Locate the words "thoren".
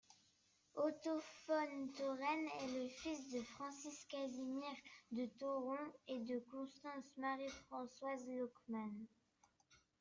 1.95-2.47